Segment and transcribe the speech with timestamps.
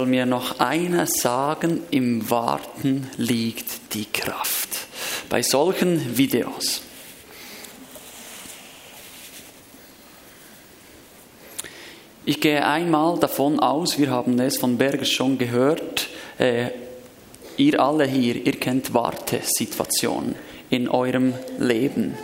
[0.00, 4.68] soll mir noch einer sagen, im Warten liegt die Kraft.
[5.28, 6.82] Bei solchen Videos.
[12.24, 16.08] Ich gehe einmal davon aus, wir haben es von Berger schon gehört,
[16.38, 16.70] äh,
[17.56, 20.34] ihr alle hier, ihr kennt Wartesituationen
[20.70, 22.14] in eurem Leben.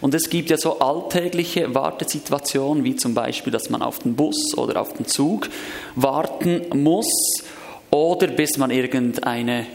[0.00, 4.56] Und es gibt ja so alltägliche Wartesituationen, wie zum Beispiel, dass man auf den Bus
[4.56, 5.48] oder auf den Zug
[5.94, 7.42] warten muss
[7.90, 9.66] oder bis man irgendeine,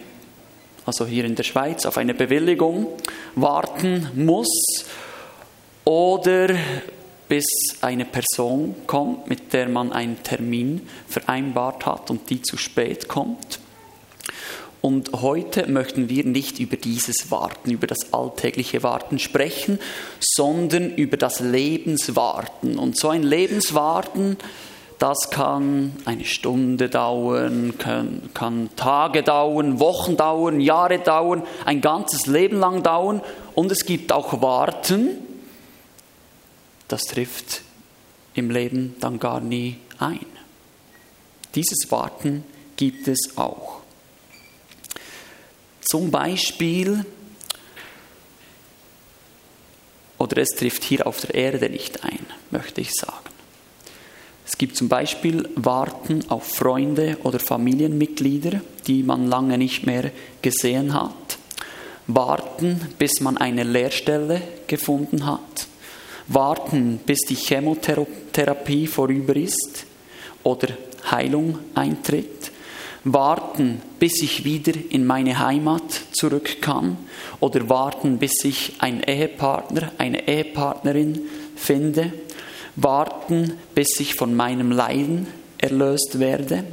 [0.85, 2.88] also hier in der Schweiz, auf eine Bewilligung
[3.35, 4.85] warten muss
[5.85, 6.49] oder
[7.27, 7.45] bis
[7.81, 13.59] eine Person kommt, mit der man einen Termin vereinbart hat und die zu spät kommt.
[14.83, 19.79] Und heute möchten wir nicht über dieses Warten, über das alltägliche Warten sprechen,
[20.19, 22.77] sondern über das Lebenswarten.
[22.77, 24.35] Und so ein Lebenswarten,
[24.99, 32.25] das kann eine Stunde dauern, kann, kann Tage dauern, Wochen dauern, Jahre dauern, ein ganzes
[32.25, 33.21] Leben lang dauern.
[33.55, 35.12] Und es gibt auch Warten,
[36.90, 37.62] das trifft
[38.34, 40.25] im Leben dann gar nie ein.
[41.55, 42.43] Dieses Warten
[42.75, 43.82] gibt es auch.
[45.85, 47.05] Zum Beispiel,
[50.17, 53.29] oder es trifft hier auf der Erde nicht ein, möchte ich sagen.
[54.45, 60.93] Es gibt zum Beispiel Warten auf Freunde oder Familienmitglieder, die man lange nicht mehr gesehen
[60.93, 61.37] hat.
[62.07, 65.68] Warten, bis man eine Lehrstelle gefunden hat.
[66.28, 69.85] Warten, bis die Chemotherapie vorüber ist
[70.44, 70.69] oder
[71.09, 72.53] Heilung eintritt
[73.03, 76.97] warten, bis ich wieder in meine Heimat zurück kann?
[77.40, 81.19] Oder warten, bis ich einen Ehepartner, eine Ehepartnerin
[81.56, 82.13] finde,
[82.75, 86.63] warten, bis ich von meinem Leiden erlöst werde,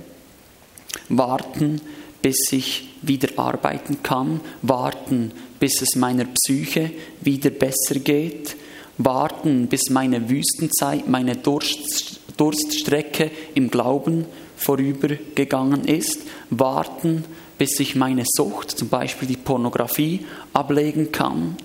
[1.09, 1.81] warten,
[2.23, 8.57] bis ich wieder arbeiten kann, warten, bis es meiner Psyche wieder besser geht,
[8.99, 14.27] warten, bis meine Wüstenzeit, meine Durst, Durststrecke im Glauben
[14.61, 17.25] vorübergegangen ist, warten,
[17.57, 21.57] bis ich meine Sucht, zum Beispiel die Pornografie, ablegen kann,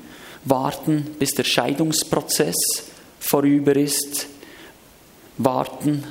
[0.45, 2.55] warten, bis der Scheidungsprozess
[3.19, 4.27] vorüber ist,
[5.37, 6.05] warten,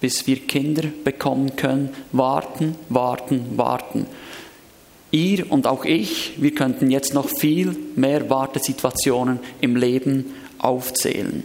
[0.00, 4.06] bis wir Kinder bekommen können, warten, warten, warten.
[5.10, 11.44] Ihr und auch ich, wir könnten jetzt noch viel mehr Wartesituationen im Leben aufzählen.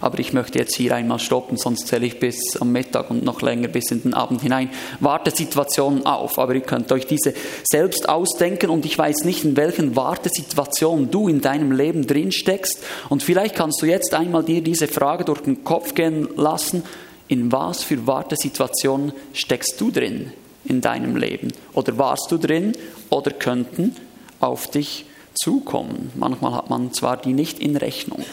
[0.00, 3.42] Aber ich möchte jetzt hier einmal stoppen, sonst zähle ich bis am Mittag und noch
[3.42, 4.70] länger bis in den Abend hinein
[5.00, 6.38] Wartesituationen auf.
[6.38, 7.34] Aber ihr könnt euch diese
[7.64, 12.82] selbst ausdenken und ich weiß nicht, in welchen Wartesituationen du in deinem Leben drin steckst.
[13.08, 16.82] Und vielleicht kannst du jetzt einmal dir diese Frage durch den Kopf gehen lassen.
[17.28, 20.32] In was für Wartesituationen steckst du drin
[20.64, 21.52] in deinem Leben?
[21.72, 22.72] Oder warst du drin
[23.10, 23.96] oder könnten
[24.40, 26.12] auf dich zukommen?
[26.14, 28.24] Manchmal hat man zwar die nicht in Rechnung.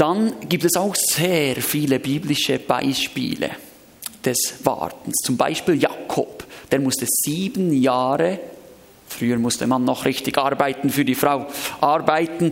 [0.00, 3.50] Dann gibt es auch sehr viele biblische Beispiele
[4.24, 5.16] des Wartens.
[5.22, 8.40] Zum Beispiel Jakob, der musste sieben Jahre,
[9.06, 11.48] früher musste man noch richtig arbeiten für die Frau,
[11.82, 12.50] arbeiten,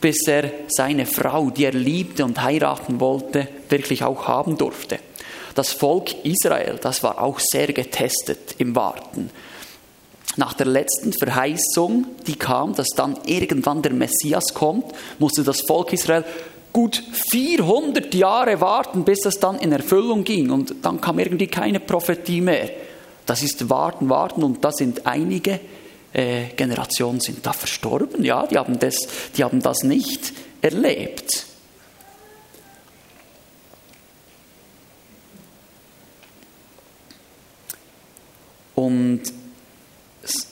[0.00, 5.00] bis er seine Frau, die er liebte und heiraten wollte, wirklich auch haben durfte.
[5.56, 9.30] Das Volk Israel, das war auch sehr getestet im Warten.
[10.36, 14.86] Nach der letzten Verheißung, die kam, dass dann irgendwann der Messias kommt,
[15.18, 16.24] musste das Volk Israel
[16.72, 20.50] gut 400 Jahre warten, bis das dann in Erfüllung ging.
[20.50, 22.70] Und dann kam irgendwie keine Prophetie mehr.
[23.26, 24.42] Das ist warten, warten.
[24.42, 25.60] Und da sind einige
[26.12, 28.24] äh, Generationen sind da verstorben.
[28.24, 28.96] Ja, die haben das,
[29.36, 31.46] die haben das nicht erlebt.
[38.74, 39.22] Und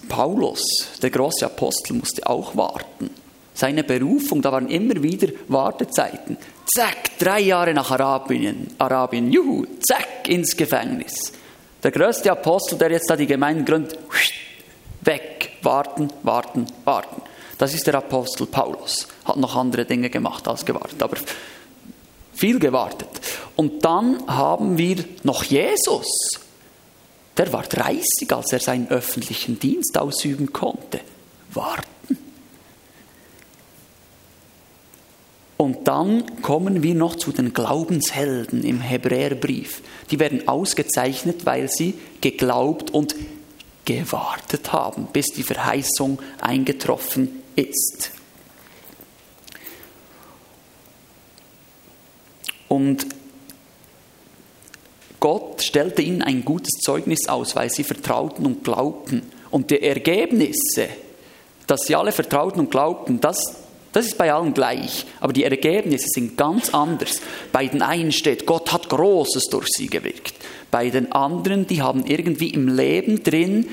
[0.08, 0.62] Paulus,
[1.02, 3.10] der große Apostel, musste auch warten
[3.60, 6.38] seine Berufung, da waren immer wieder Wartezeiten.
[6.74, 11.32] Zack, drei Jahre nach Arabien, Arabien, juhu, zack, ins Gefängnis.
[11.82, 13.98] Der größte Apostel, der jetzt da die Gemeinde gründet,
[15.02, 17.22] weg, warten, warten, warten.
[17.58, 19.06] Das ist der Apostel Paulus.
[19.24, 21.18] Hat noch andere Dinge gemacht als gewartet, aber
[22.32, 23.08] viel gewartet.
[23.56, 26.08] Und dann haben wir noch Jesus.
[27.36, 31.00] Der war 30, als er seinen öffentlichen Dienst ausüben konnte.
[31.52, 31.99] Warten.
[35.60, 39.82] Und dann kommen wir noch zu den Glaubenshelden im Hebräerbrief.
[40.10, 43.14] Die werden ausgezeichnet, weil sie geglaubt und
[43.84, 48.12] gewartet haben, bis die Verheißung eingetroffen ist.
[52.68, 53.04] Und
[55.20, 59.30] Gott stellte ihnen ein gutes Zeugnis aus, weil sie vertrauten und glaubten.
[59.50, 60.88] Und die Ergebnisse,
[61.66, 63.59] dass sie alle vertrauten und glaubten, das,
[63.92, 65.06] das ist bei allen gleich.
[65.20, 67.20] Aber die Ergebnisse sind ganz anders.
[67.52, 70.34] Bei den einen steht, Gott hat Großes durch sie gewirkt.
[70.70, 73.66] Bei den anderen, die haben irgendwie im Leben drin,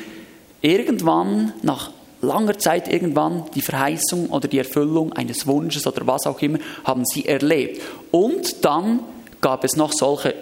[0.62, 1.92] irgendwann nach
[2.22, 7.06] langer Zeit irgendwann die Verheißung oder die Erfüllung eines Wunsches oder was auch immer, haben
[7.06, 7.82] sie erlebt.
[8.10, 9.02] Und dann
[9.40, 10.34] gab es noch solche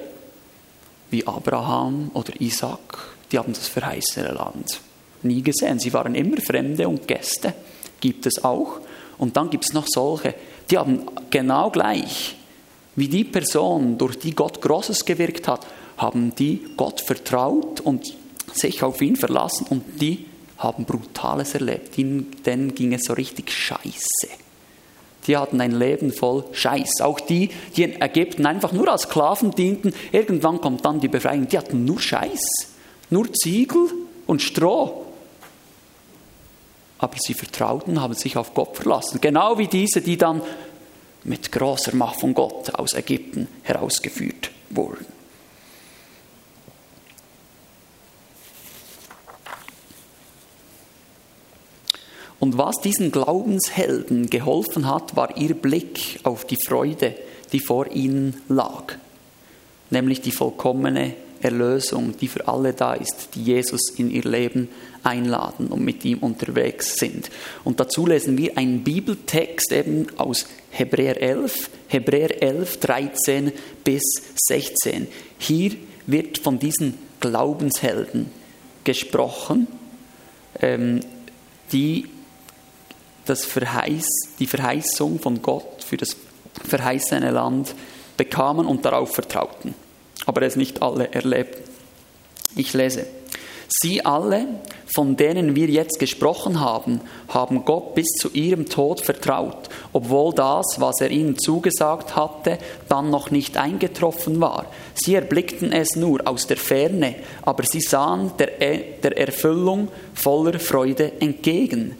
[1.11, 2.97] wie Abraham oder Isaac,
[3.31, 4.79] die haben das verheißene Land
[5.25, 5.79] nie gesehen.
[5.79, 7.53] Sie waren immer Fremde und Gäste,
[7.99, 8.79] gibt es auch.
[9.17, 10.35] Und dann gibt es noch solche,
[10.69, 12.35] die haben genau gleich
[12.95, 15.67] wie die Person, durch die Gott Großes gewirkt hat,
[15.97, 18.15] haben die Gott vertraut und
[18.53, 20.25] sich auf ihn verlassen und die
[20.57, 21.97] haben Brutales erlebt.
[21.97, 24.29] Denen ging es so richtig scheiße.
[25.27, 27.01] Die hatten ein Leben voll Scheiß.
[27.01, 31.47] Auch die, die in Ägypten einfach nur als Sklaven dienten, irgendwann kommt dann die Befreiung.
[31.47, 32.41] Die hatten nur Scheiß,
[33.09, 33.87] nur Ziegel
[34.27, 35.04] und Stroh.
[36.97, 39.19] Aber sie vertrauten, haben sich auf Gott verlassen.
[39.21, 40.41] Genau wie diese, die dann
[41.23, 45.05] mit großer Macht von Gott aus Ägypten herausgeführt wurden.
[52.39, 57.15] Und was diesen Glaubenshelden geholfen hat, war ihr Blick auf die Freude,
[57.51, 58.95] die vor ihnen lag,
[59.89, 61.15] nämlich die vollkommene
[61.45, 64.69] Erlösung, die für alle da ist, die Jesus in ihr Leben
[65.03, 67.29] einladen und mit ihm unterwegs sind.
[67.63, 73.51] Und dazu lesen wir einen Bibeltext eben aus Hebräer 11, Hebräer 11, 13
[73.83, 74.03] bis
[74.47, 75.07] 16.
[75.37, 75.71] Hier
[76.07, 78.29] wird von diesen Glaubenshelden
[78.83, 79.67] gesprochen,
[80.61, 80.99] ähm,
[81.71, 82.05] die
[83.25, 84.07] das Verheiß,
[84.39, 86.15] die Verheißung von Gott für das
[86.63, 87.73] verheißene Land
[88.17, 89.73] bekamen und darauf vertrauten.
[90.25, 91.63] Aber es nicht alle erlebten.
[92.55, 93.05] Ich lese.
[93.67, 94.45] Sie alle,
[94.93, 100.75] von denen wir jetzt gesprochen haben, haben Gott bis zu ihrem Tod vertraut, obwohl das,
[100.77, 104.67] was er ihnen zugesagt hatte, dann noch nicht eingetroffen war.
[104.93, 108.51] Sie erblickten es nur aus der Ferne, aber sie sahen der,
[109.01, 111.97] der Erfüllung voller Freude entgegen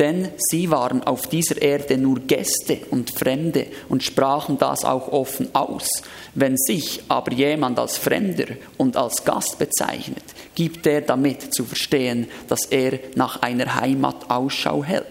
[0.00, 5.54] denn sie waren auf dieser Erde nur Gäste und Fremde und sprachen das auch offen
[5.54, 5.88] aus.
[6.34, 8.46] Wenn sich aber jemand als Fremder
[8.78, 10.24] und als Gast bezeichnet,
[10.54, 15.04] gibt er damit zu verstehen, dass er nach einer Heimat Ausschau hält.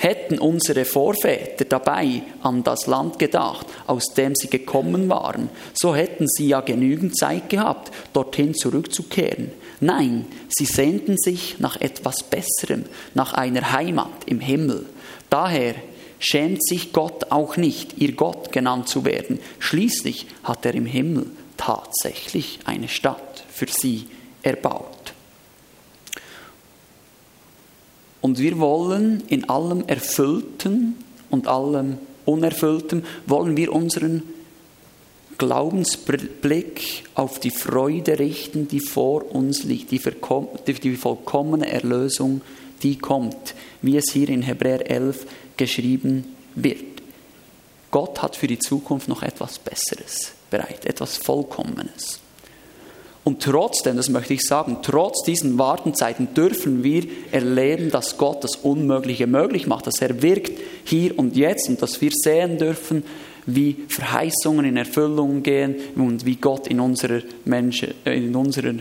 [0.00, 6.28] Hätten unsere Vorväter dabei an das Land gedacht, aus dem sie gekommen waren, so hätten
[6.28, 9.50] sie ja genügend Zeit gehabt, dorthin zurückzukehren.
[9.80, 12.84] Nein, sie sehnten sich nach etwas Besserem,
[13.14, 14.86] nach einer Heimat im Himmel.
[15.30, 15.74] Daher
[16.18, 19.38] schämt sich Gott auch nicht, ihr Gott genannt zu werden.
[19.60, 21.26] Schließlich hat er im Himmel
[21.56, 24.06] tatsächlich eine Stadt für sie
[24.42, 25.14] erbaut.
[28.20, 30.96] Und wir wollen in allem Erfüllten
[31.30, 34.22] und allem Unerfüllten, wollen wir unseren
[35.38, 40.00] Glaubensblick auf die Freude richten, die vor uns liegt, die,
[40.74, 42.42] die vollkommene Erlösung,
[42.82, 45.26] die kommt, wie es hier in Hebräer 11
[45.56, 47.02] geschrieben wird.
[47.90, 52.20] Gott hat für die Zukunft noch etwas Besseres bereit, etwas Vollkommenes.
[53.24, 58.56] Und trotzdem, das möchte ich sagen, trotz diesen Wartenzeiten dürfen wir erleben, dass Gott das
[58.56, 63.04] Unmögliche möglich macht, dass er wirkt hier und jetzt und dass wir sehen dürfen,
[63.48, 68.74] wie Verheißungen in Erfüllung gehen und wie Gott in unserer, Menschen, äh, in unserer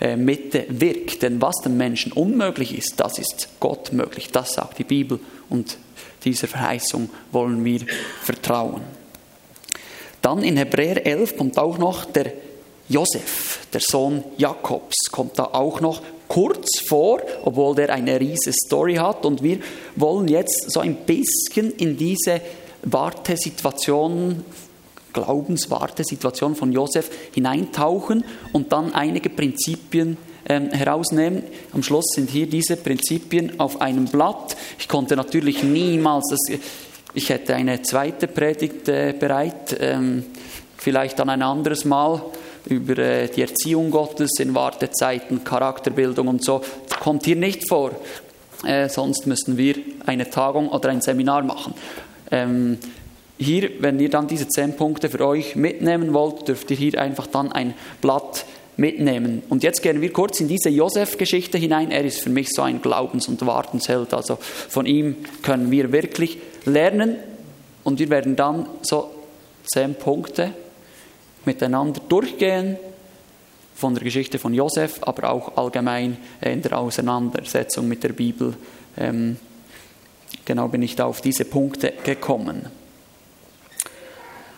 [0.00, 1.22] äh, Mitte wirkt.
[1.22, 4.30] Denn was dem Menschen unmöglich ist, das ist Gott möglich.
[4.30, 5.76] Das sagt die Bibel und
[6.24, 7.80] dieser Verheißung wollen wir
[8.22, 8.82] vertrauen.
[10.20, 12.32] Dann in Hebräer 11 kommt auch noch der
[12.88, 18.94] Josef, der Sohn Jakobs, kommt da auch noch kurz vor, obwohl der eine riesige Story
[18.94, 19.26] hat.
[19.26, 19.58] Und wir
[19.96, 22.40] wollen jetzt so ein bisschen in diese
[22.82, 24.44] Wartesituation,
[25.12, 30.16] Glaubenswartesituation von Josef hineintauchen und dann einige Prinzipien
[30.48, 31.44] ähm, herausnehmen.
[31.72, 34.56] Am Schluss sind hier diese Prinzipien auf einem Blatt.
[34.78, 36.58] Ich konnte natürlich niemals, das,
[37.14, 40.24] ich hätte eine zweite Predigt äh, bereit, ähm,
[40.76, 42.22] vielleicht dann ein anderes Mal
[42.66, 46.62] über äh, die Erziehung Gottes in Wartezeiten, Charakterbildung und so.
[46.88, 47.92] Das kommt hier nicht vor.
[48.64, 51.74] Äh, sonst müssten wir eine Tagung oder ein Seminar machen.
[52.32, 52.78] Ähm,
[53.38, 57.26] hier, wenn ihr dann diese zehn Punkte für euch mitnehmen wollt, dürft ihr hier einfach
[57.28, 58.44] dann ein Blatt
[58.76, 59.42] mitnehmen.
[59.48, 61.90] Und jetzt gehen wir kurz in diese Josef-Geschichte hinein.
[61.90, 64.14] Er ist für mich so ein Glaubens- und Wartensheld.
[64.14, 67.16] Also von ihm können wir wirklich lernen.
[67.84, 69.10] Und wir werden dann so
[69.64, 70.52] zehn Punkte
[71.44, 72.76] miteinander durchgehen
[73.74, 78.54] von der Geschichte von Josef, aber auch allgemein in der Auseinandersetzung mit der Bibel.
[78.96, 79.36] Ähm,
[80.44, 82.66] genau bin ich da auf diese Punkte gekommen.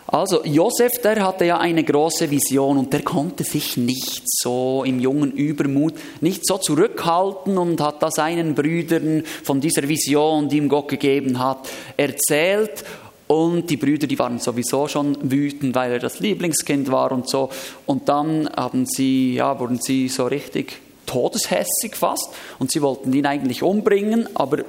[0.07, 4.99] Also Josef, der hatte ja eine große Vision und der konnte sich nicht so im
[4.99, 10.69] jungen Übermut nicht so zurückhalten und hat da seinen Brüdern von dieser Vision, die ihm
[10.69, 11.67] Gott gegeben hat,
[11.97, 12.85] erzählt
[13.27, 17.49] und die Brüder, die waren sowieso schon wütend, weil er das Lieblingskind war und so.
[17.87, 20.77] Und dann haben sie, ja, wurden sie so richtig
[21.07, 22.29] todeshässig fast
[22.59, 24.59] und sie wollten ihn eigentlich umbringen, aber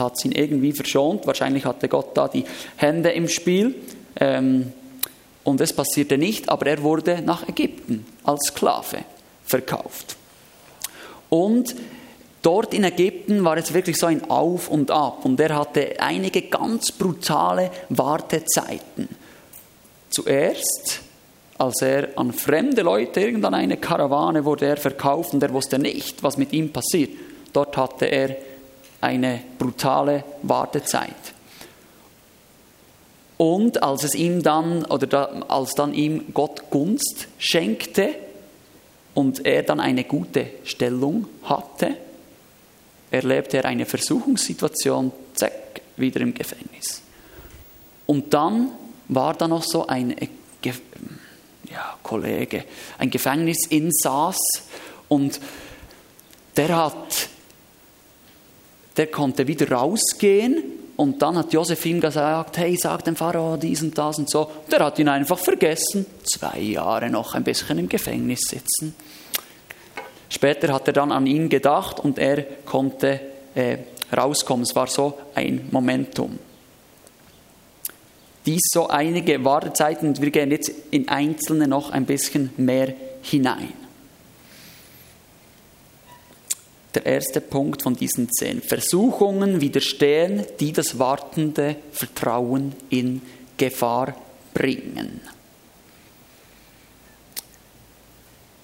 [0.00, 1.26] hat ihn irgendwie verschont.
[1.26, 2.44] Wahrscheinlich hatte Gott da die
[2.76, 3.74] Hände im Spiel.
[4.18, 4.72] Ähm,
[5.44, 8.98] und es passierte nicht, aber er wurde nach Ägypten als Sklave
[9.44, 10.16] verkauft.
[11.28, 11.74] Und
[12.42, 16.42] dort in Ägypten war es wirklich so ein Auf und Ab und er hatte einige
[16.42, 19.08] ganz brutale Wartezeiten.
[20.10, 21.00] Zuerst,
[21.56, 26.22] als er an fremde Leute, irgendeine eine Karawane wurde er verkauft und er wusste nicht,
[26.22, 27.10] was mit ihm passiert.
[27.52, 28.36] Dort hatte er
[29.00, 31.14] eine brutale Wartezeit.
[33.36, 38.14] Und als es ihm dann, oder da, als dann ihm Gott Gunst schenkte
[39.14, 41.96] und er dann eine gute Stellung hatte,
[43.10, 47.02] erlebte er eine Versuchungssituation, zack, wieder im Gefängnis.
[48.06, 48.72] Und dann
[49.08, 50.14] war da noch so ein
[51.70, 52.64] ja, Kollege,
[52.98, 54.36] ein Gefängnisinsass
[55.08, 55.40] und
[56.56, 57.28] der hat,
[59.00, 60.62] der konnte wieder rausgehen
[60.96, 64.50] und dann hat Josephine gesagt, hey, sag dem Pharao dies und das und so.
[64.70, 66.04] Der hat ihn einfach vergessen.
[66.22, 68.94] Zwei Jahre noch ein bisschen im Gefängnis sitzen.
[70.28, 73.20] Später hat er dann an ihn gedacht und er konnte
[73.54, 73.78] äh,
[74.14, 74.64] rauskommen.
[74.64, 76.38] Es war so ein Momentum.
[78.44, 82.92] Dies so einige Wartezeiten und wir gehen jetzt in einzelne noch ein bisschen mehr
[83.22, 83.79] hinein.
[86.94, 88.60] Der erste Punkt von diesen zehn.
[88.62, 93.22] Versuchungen widerstehen, die das wartende Vertrauen in
[93.56, 94.14] Gefahr
[94.54, 95.20] bringen.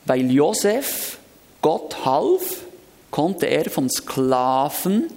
[0.04, 1.18] Weil Josef
[1.62, 2.64] Gott half,
[3.11, 5.09] konnte er vom Sklaven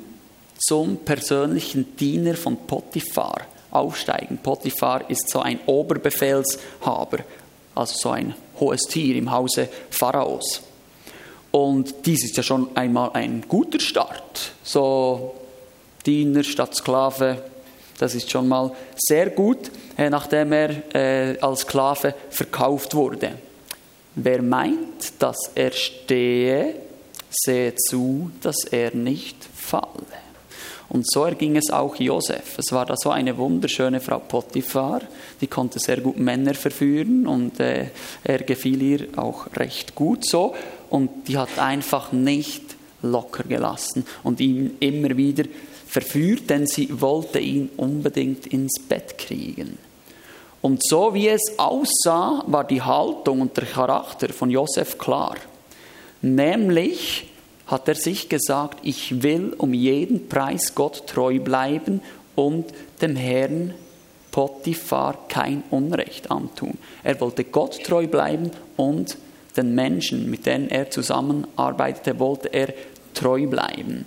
[0.58, 4.40] zum persönlichen Diener von Potiphar aufsteigen.
[4.40, 7.20] Potiphar ist so ein Oberbefehlshaber,
[7.76, 10.62] also so ein hohes Tier im Hause Pharaos.
[11.52, 14.54] Und dies ist ja schon einmal ein guter Start.
[14.64, 15.36] So
[16.06, 17.42] Diener statt Sklave,
[17.98, 23.34] das ist schon mal sehr gut, äh, nachdem er äh, als Sklave verkauft wurde.
[24.16, 26.76] Wer meint, dass er stehe,
[27.30, 29.86] sehe zu, dass er nicht falle.
[30.90, 32.58] Und so erging es auch Josef.
[32.58, 35.02] Es war da so eine wunderschöne Frau Potiphar,
[35.40, 37.90] die konnte sehr gut Männer verführen und äh,
[38.24, 40.56] er gefiel ihr auch recht gut so
[40.90, 42.64] und die hat einfach nicht
[43.02, 45.46] locker gelassen und ihn immer wieder
[45.88, 49.78] verführt, denn sie wollte ihn unbedingt ins Bett kriegen.
[50.62, 55.36] Und so wie es aussah, war die Haltung und der Charakter von Josef klar.
[56.22, 57.30] Nämlich
[57.68, 62.02] hat er sich gesagt, ich will um jeden Preis Gott treu bleiben
[62.36, 62.66] und
[63.02, 63.74] dem Herrn
[64.32, 66.78] Potiphar kein Unrecht antun.
[67.04, 69.18] Er wollte Gott treu bleiben und
[69.62, 72.74] den Menschen, mit denen er zusammenarbeitete, wollte er
[73.14, 74.06] treu bleiben.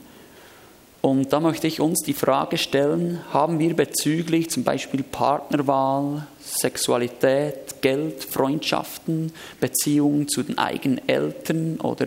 [1.03, 7.81] Und da möchte ich uns die Frage stellen, haben wir bezüglich zum Beispiel Partnerwahl, Sexualität,
[7.81, 12.07] Geld, Freundschaften, Beziehungen zu den eigenen Eltern oder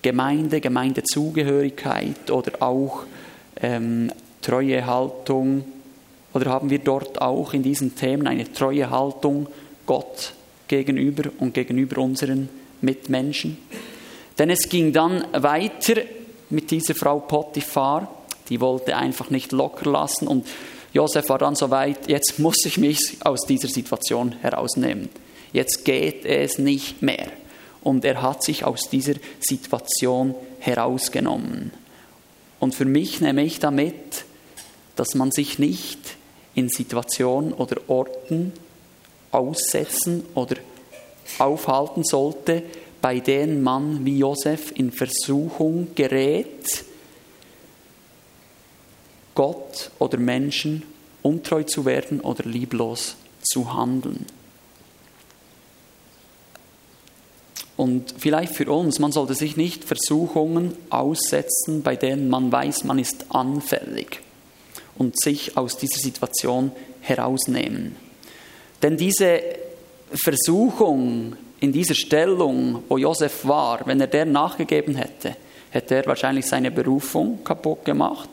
[0.00, 3.04] Gemeinde, Gemeindezugehörigkeit oder auch
[3.60, 4.10] ähm,
[4.40, 5.64] treue Haltung,
[6.32, 9.46] oder haben wir dort auch in diesen Themen eine treue Haltung
[9.84, 10.32] Gott
[10.68, 12.48] gegenüber und gegenüber unseren
[12.82, 13.58] Mitmenschen.
[14.38, 16.02] Denn es ging dann weiter
[16.50, 18.08] mit dieser Frau Potiphar,
[18.48, 20.46] die wollte einfach nicht locker lassen und
[20.92, 25.08] Josef war dann so weit, jetzt muss ich mich aus dieser Situation herausnehmen.
[25.52, 27.28] Jetzt geht es nicht mehr.
[27.82, 31.72] Und er hat sich aus dieser Situation herausgenommen.
[32.60, 34.24] Und für mich nehme ich damit,
[34.94, 35.98] dass man sich nicht
[36.54, 38.52] in Situationen oder Orten
[39.30, 40.56] aussetzen oder
[41.38, 42.62] aufhalten sollte,
[43.00, 46.84] bei denen man wie Josef in Versuchung gerät,
[49.34, 50.82] Gott oder Menschen
[51.22, 54.26] untreu zu werden oder lieblos zu handeln.
[57.76, 62.98] Und vielleicht für uns, man sollte sich nicht Versuchungen aussetzen, bei denen man weiß, man
[62.98, 64.20] ist anfällig
[64.96, 66.70] und sich aus dieser Situation
[67.00, 67.96] herausnehmen.
[68.82, 69.40] Denn diese
[70.14, 75.36] Versuchung in dieser Stellung, wo Josef war, wenn er der nachgegeben hätte,
[75.70, 78.28] hätte er wahrscheinlich seine Berufung kaputt gemacht.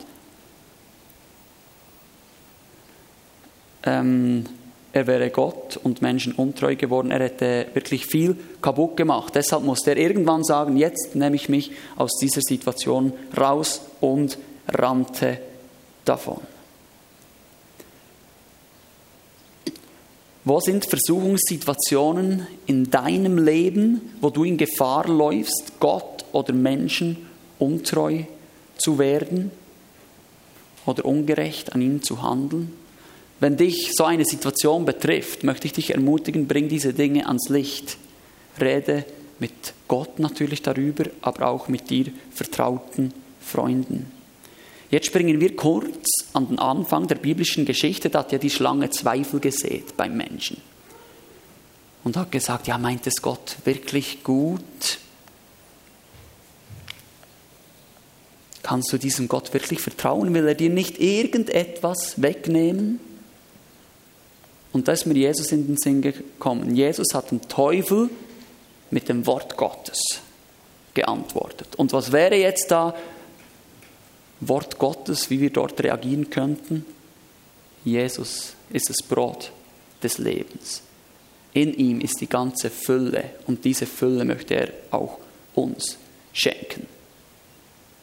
[3.84, 4.44] Ähm,
[4.92, 7.12] er wäre Gott und Menschen untreu geworden.
[7.12, 9.34] Er hätte wirklich viel kaputt gemacht.
[9.34, 15.38] Deshalb musste er irgendwann sagen, jetzt nehme ich mich aus dieser Situation raus und rannte
[16.04, 16.40] davon.
[20.44, 27.28] Wo sind Versuchungssituationen in deinem Leben, wo du in Gefahr läufst, Gott oder Menschen
[27.58, 28.24] untreu
[28.78, 29.50] zu werden
[30.86, 32.72] oder ungerecht an ihnen zu handeln?
[33.38, 37.96] Wenn dich so eine Situation betrifft, möchte ich dich ermutigen, bring diese Dinge ans Licht.
[38.60, 39.04] Rede
[39.38, 39.52] mit
[39.88, 44.19] Gott natürlich darüber, aber auch mit dir vertrauten Freunden.
[44.90, 48.10] Jetzt springen wir kurz an den Anfang der biblischen Geschichte.
[48.10, 50.60] Da hat ja die Schlange Zweifel gesät beim Menschen.
[52.02, 54.98] Und hat gesagt, ja, meint es Gott wirklich gut?
[58.62, 60.34] Kannst du diesem Gott wirklich vertrauen?
[60.34, 63.00] Will er dir nicht irgendetwas wegnehmen?
[64.72, 66.74] Und da ist mir Jesus in den Sinn gekommen.
[66.74, 68.10] Jesus hat dem Teufel
[68.90, 70.00] mit dem Wort Gottes
[70.94, 71.76] geantwortet.
[71.76, 72.94] Und was wäre jetzt da
[74.40, 76.84] Wort Gottes, wie wir dort reagieren könnten?
[77.84, 79.52] Jesus ist das Brot
[80.02, 80.82] des Lebens.
[81.52, 85.18] In ihm ist die ganze Fülle und diese Fülle möchte er auch
[85.54, 85.96] uns
[86.32, 86.86] schenken.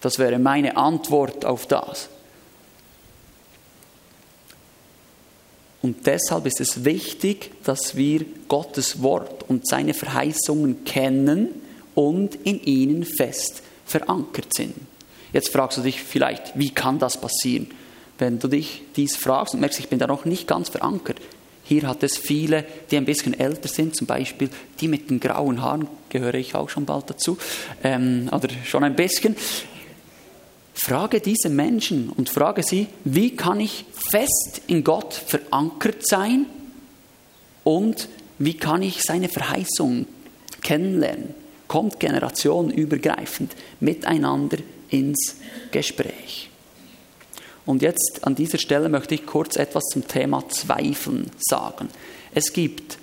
[0.01, 2.10] Das wäre meine Antwort auf das.
[5.82, 11.50] Und deshalb ist es wichtig, dass wir Gottes Wort und seine Verheißungen kennen
[11.96, 14.75] und in ihnen fest verankert sind.
[15.34, 17.67] Jetzt fragst du dich vielleicht, wie kann das passieren?
[18.17, 21.17] Wenn du dich dies fragst und merkst, ich bin da noch nicht ganz verankert.
[21.63, 25.62] Hier hat es viele, die ein bisschen älter sind, zum Beispiel die mit den grauen
[25.62, 27.38] Haaren, gehöre ich auch schon bald dazu,
[27.84, 29.36] ähm, oder schon ein bisschen.
[30.74, 36.46] Frage diese Menschen und frage sie, wie kann ich fest in Gott verankert sein
[37.63, 38.07] und
[38.40, 40.05] wie kann ich seine Verheißung
[40.61, 41.33] kennenlernen?
[41.68, 44.59] Kommt generationenübergreifend miteinander
[44.90, 45.36] ins
[45.72, 46.50] Gespräch.
[47.66, 51.90] Und jetzt an dieser Stelle möchte ich kurz etwas zum Thema Zweifeln sagen.
[52.34, 52.98] Es gibt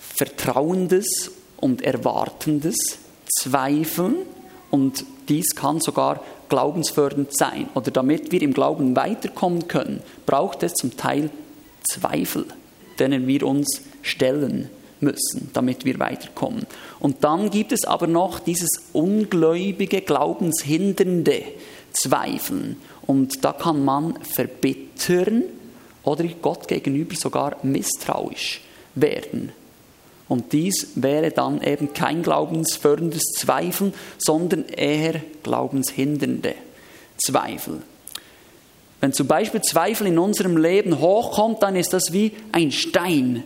[0.00, 2.98] vertrauendes und erwartendes
[3.40, 4.16] Zweifeln
[4.70, 7.68] und dies kann sogar glaubensfördernd sein.
[7.74, 11.30] Oder damit wir im Glauben weiterkommen können, braucht es zum Teil
[11.88, 12.46] Zweifel,
[12.98, 16.66] denen wir uns stellen müssen, damit wir weiterkommen.
[16.98, 21.42] Und dann gibt es aber noch dieses ungläubige, glaubenshindernde
[21.92, 22.76] Zweifeln.
[23.06, 25.44] Und da kann man verbittern
[26.04, 28.60] oder Gott gegenüber sogar misstrauisch
[28.94, 29.52] werden.
[30.28, 36.54] Und dies wäre dann eben kein glaubensförderndes Zweifeln, sondern eher glaubenshindernde
[37.16, 37.82] Zweifel.
[39.00, 43.44] Wenn zum Beispiel Zweifel in unserem Leben hochkommt, dann ist das wie ein Stein,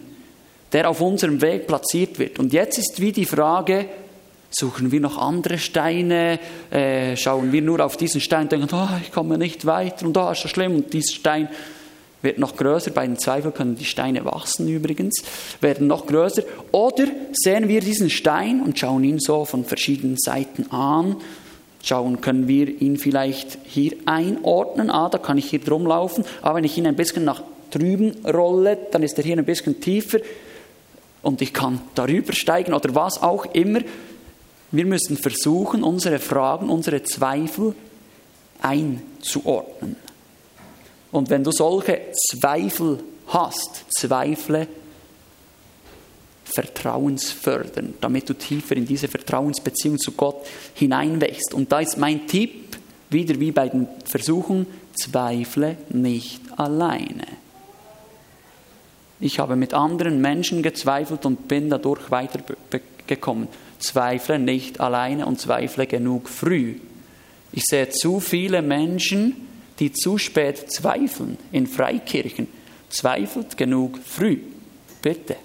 [0.72, 2.38] der auf unserem Weg platziert wird.
[2.38, 3.86] Und jetzt ist wie die Frage,
[4.50, 6.38] suchen wir noch andere Steine,
[6.70, 10.14] äh, schauen wir nur auf diesen Stein und denken, oh, ich komme nicht weiter und
[10.14, 11.48] da oh, ist das schlimm und dieser Stein
[12.22, 12.90] wird noch größer.
[12.92, 15.22] Bei den Zweifeln können die Steine wachsen übrigens,
[15.60, 16.42] werden noch größer.
[16.70, 21.16] Oder sehen wir diesen Stein und schauen ihn so von verschiedenen Seiten an.
[21.82, 24.88] Schauen, können wir ihn vielleicht hier einordnen?
[24.88, 26.24] Ah, da kann ich hier drum laufen.
[26.40, 29.80] Aber wenn ich ihn ein bisschen nach drüben rolle, dann ist er hier ein bisschen
[29.80, 30.20] tiefer
[31.22, 33.80] und ich kann darüber steigen oder was auch immer.
[34.70, 37.74] Wir müssen versuchen, unsere Fragen, unsere Zweifel
[38.60, 39.96] einzuordnen.
[41.10, 44.66] Und wenn du solche Zweifel hast, Zweifle
[46.44, 51.54] vertrauensfördern, damit du tiefer in diese Vertrauensbeziehung zu Gott hineinwächst.
[51.54, 52.76] Und da ist mein Tipp,
[53.10, 57.26] wieder wie bei den Versuchen, zweifle nicht alleine.
[59.22, 63.46] Ich habe mit anderen Menschen gezweifelt und bin dadurch weitergekommen.
[63.78, 66.74] Zweifle nicht alleine und zweifle genug früh.
[67.52, 72.48] Ich sehe zu viele Menschen, die zu spät zweifeln in Freikirchen,
[72.90, 74.40] zweifelt genug früh.
[75.02, 75.36] Bitte.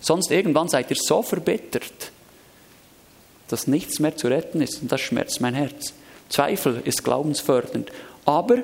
[0.00, 2.12] Sonst irgendwann seid ihr so verbittert,
[3.48, 5.92] dass nichts mehr zu retten ist und das schmerzt mein Herz.
[6.30, 7.92] Zweifel ist glaubensfördernd.
[8.24, 8.56] Aber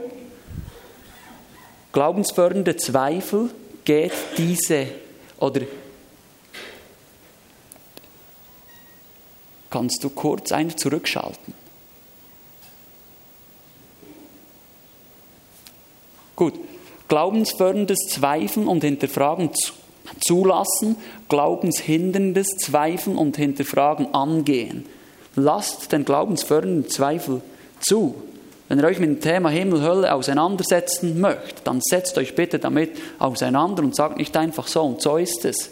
[1.93, 3.51] glaubensfördernde Zweifel
[3.85, 4.87] geht diese
[5.39, 5.63] oder
[9.71, 11.55] kannst du kurz einen zurückschalten?
[16.37, 16.55] Gut,
[17.09, 19.51] glaubensförderndes Zweifeln und Hinterfragen
[20.21, 20.97] zulassen,
[21.29, 24.87] glaubenshinderndes Zweifeln und Hinterfragen angehen.
[25.37, 27.41] Lasst den glaubensfördernden Zweifel
[27.81, 28.15] zu.
[28.75, 32.91] Wenn ihr euch mit dem Thema Himmel, Hölle auseinandersetzen möchtet, dann setzt euch bitte damit
[33.21, 35.71] auseinander und sagt nicht einfach so und so ist es.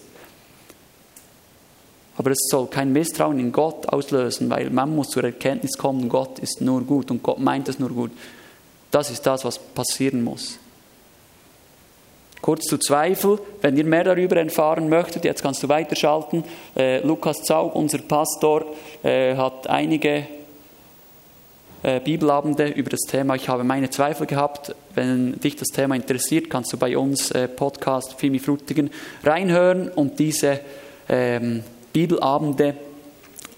[2.16, 6.38] Aber es soll kein Misstrauen in Gott auslösen, weil man muss zur Erkenntnis kommen, Gott
[6.38, 8.12] ist nur gut und Gott meint es nur gut.
[8.92, 10.60] Das ist das, was passieren muss.
[12.40, 16.44] Kurz zu Zweifel, wenn ihr mehr darüber erfahren möchtet, jetzt kannst du weiterschalten.
[16.76, 18.64] Äh, Lukas Zaug, unser Pastor,
[19.02, 20.24] äh, hat einige
[21.82, 23.34] äh, Bibelabende über das Thema.
[23.34, 24.74] Ich habe meine Zweifel gehabt.
[24.94, 28.90] Wenn dich das Thema interessiert, kannst du bei uns äh, Podcast Fimi Frutigen
[29.24, 30.60] reinhören und diese
[31.08, 32.74] ähm, Bibelabende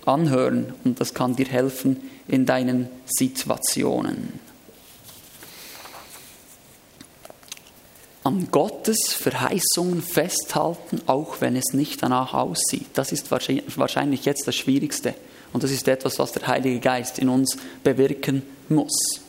[0.06, 0.74] anhören.
[0.84, 4.44] Und das kann dir helfen in deinen Situationen.
[8.24, 12.86] an Gottes Verheißungen festhalten, auch wenn es nicht danach aussieht.
[12.94, 15.14] Das ist wahrscheinlich jetzt das Schwierigste.
[15.54, 19.22] Und das ist etwas, was der Heilige Geist in uns bewirken muss.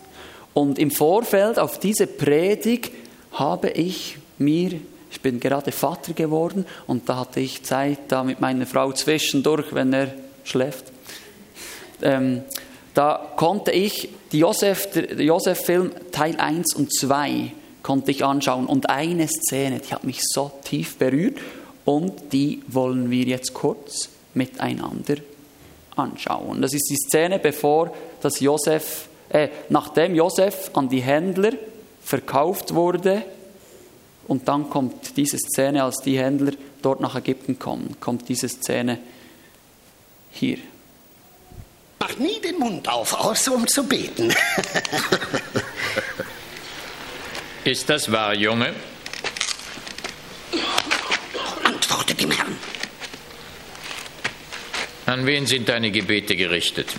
[0.56, 2.92] Und im Vorfeld auf diese Predigt
[3.34, 4.80] habe ich mir,
[5.12, 9.68] ich bin gerade Vater geworden und da hatte ich Zeit, da mit meiner Frau zwischendurch,
[9.74, 10.86] wenn er schläft,
[12.02, 12.42] ähm,
[12.96, 15.64] da konnte ich die Josef-Film Josef
[16.12, 17.52] Teil 1 und 2
[17.84, 18.66] konnte ich anschauen.
[18.66, 21.38] Und eine Szene, die hat mich so tief berührt
[21.84, 25.18] und die wollen wir jetzt kurz miteinander
[25.96, 26.62] anschauen.
[26.62, 31.52] Das ist die Szene, bevor das Josef, äh, nachdem Josef an die Händler
[32.04, 33.24] verkauft wurde.
[34.28, 39.00] Und dann kommt diese Szene, als die Händler dort nach Ägypten kommen, kommt diese Szene
[40.32, 40.58] hier.
[42.00, 44.34] Mach nie den Mund auf, außer um zu beten.
[47.64, 48.74] Ist das wahr, Junge?
[51.64, 52.56] Antworte dem Herrn.
[55.08, 56.96] An wen sind deine Gebete gerichtet?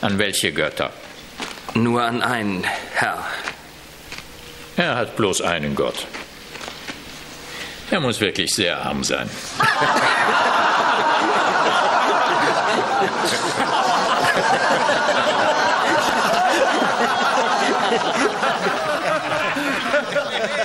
[0.00, 0.92] An welche Götter?
[1.74, 3.24] Nur an einen, Herr.
[4.76, 6.06] Er hat bloß einen Gott.
[7.90, 9.28] Er muss wirklich sehr arm sein.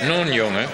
[0.06, 0.68] Nun, Junge.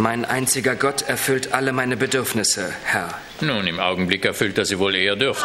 [0.00, 3.18] Mein einziger Gott erfüllt alle meine Bedürfnisse, Herr.
[3.42, 5.44] Nun, im Augenblick erfüllt er sie wohl eher dürfte.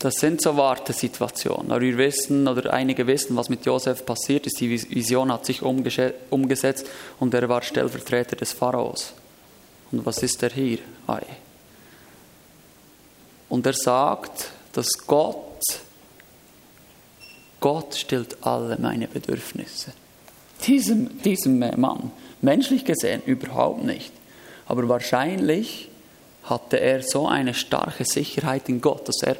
[0.00, 1.70] Das sind so Wartesituationen.
[1.70, 4.58] Aber wir wissen, oder einige wissen, was mit Josef passiert ist.
[4.58, 6.86] Die Vision hat sich umgesetzt
[7.20, 9.14] und er war Stellvertreter des Pharaos.
[9.92, 10.78] Und was ist er hier?
[11.06, 11.22] Ei.
[13.48, 15.47] Und er sagt, dass Gott,
[17.60, 19.92] Gott stillt alle meine Bedürfnisse.
[20.66, 24.12] Diesem, diesem Mann, menschlich gesehen überhaupt nicht.
[24.66, 25.88] Aber wahrscheinlich
[26.44, 29.36] hatte er so eine starke Sicherheit in Gott, dass er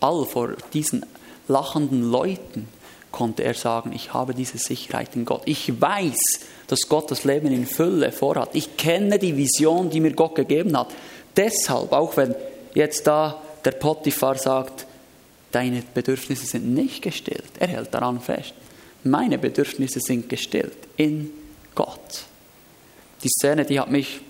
[0.00, 1.04] all vor diesen
[1.48, 2.68] lachenden Leuten
[3.12, 5.42] konnte er sagen, ich habe diese Sicherheit in Gott.
[5.44, 6.18] Ich weiß,
[6.66, 8.50] dass Gott das Leben in Fülle vorhat.
[8.54, 10.88] Ich kenne die Vision, die mir Gott gegeben hat.
[11.36, 12.34] Deshalb, auch wenn
[12.74, 14.86] jetzt da der Potiphar sagt,
[15.52, 17.44] deine Bedürfnisse sind nicht gestillt.
[17.58, 18.54] Er hält daran fest.
[19.04, 21.30] Meine Bedürfnisse sind gestillt in
[21.74, 22.24] Gott.
[23.22, 24.20] Die Szene, die hat mich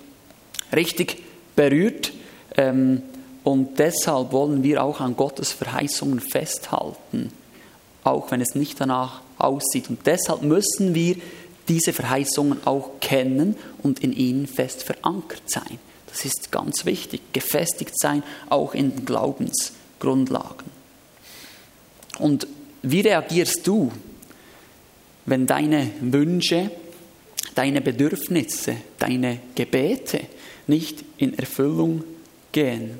[0.74, 1.22] richtig
[1.56, 2.12] berührt.
[2.56, 3.02] Ähm,
[3.44, 7.32] und deshalb wollen wir auch an Gottes Verheißungen festhalten,
[8.04, 9.90] auch wenn es nicht danach aussieht.
[9.90, 11.16] Und deshalb müssen wir
[11.68, 15.78] diese Verheißungen auch kennen und in ihnen fest verankert sein.
[16.06, 17.20] Das ist ganz wichtig.
[17.32, 20.81] Gefestigt sein, auch in den Glaubensgrundlagen.
[22.18, 22.46] Und
[22.82, 23.90] wie reagierst du,
[25.26, 26.70] wenn deine Wünsche,
[27.54, 30.20] deine Bedürfnisse, deine Gebete
[30.66, 32.04] nicht in Erfüllung
[32.50, 32.98] gehen?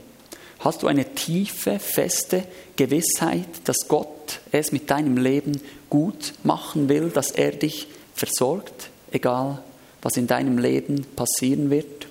[0.61, 2.45] Hast du eine tiefe, feste
[2.77, 9.63] Gewissheit, dass Gott es mit deinem Leben gut machen will, dass er dich versorgt, egal
[10.03, 12.07] was in deinem Leben passieren wird?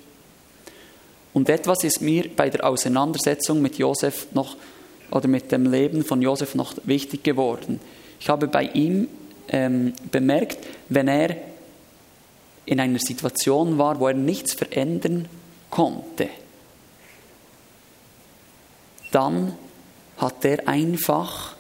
[1.34, 4.58] Und etwas ist mir bei der Auseinandersetzung mit Josef noch
[5.12, 7.80] oder mit dem Leben von Josef noch wichtig geworden.
[8.20, 9.08] Ich habe bei ihm
[9.50, 11.36] ähm, bemerkt, wenn er
[12.66, 15.28] in einer Situation war, wo er nichts verändern
[15.70, 16.30] konnte,
[19.12, 19.54] dann
[20.18, 21.56] hat er einfach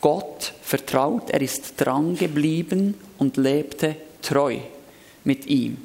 [0.00, 4.58] Gott vertraut, er ist dran geblieben und lebte treu
[5.22, 5.76] mit ihm.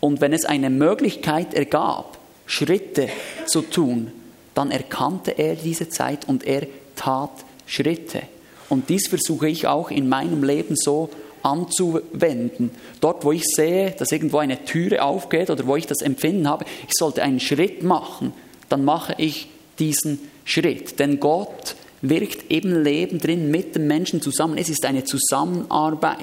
[0.00, 3.10] Und wenn es eine Möglichkeit ergab, Schritte
[3.46, 4.12] zu tun,
[4.60, 7.30] dann erkannte er diese Zeit und er Tat
[7.64, 8.20] Schritte.
[8.68, 11.08] Und dies versuche ich auch in meinem Leben so
[11.42, 12.70] anzuwenden.
[13.00, 16.66] Dort, wo ich sehe, dass irgendwo eine Türe aufgeht oder wo ich das Empfinden habe,
[16.86, 18.34] ich sollte einen Schritt machen,
[18.68, 20.98] dann mache ich diesen Schritt.
[20.98, 24.58] Denn Gott wirkt eben Leben drin mit dem Menschen zusammen.
[24.58, 26.18] Es ist eine Zusammenarbeit.